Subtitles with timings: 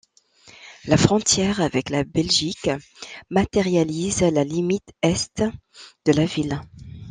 [0.85, 2.71] La frontière avec la Belgique
[3.29, 5.43] matérialise la limite Est
[6.05, 6.59] de la ville.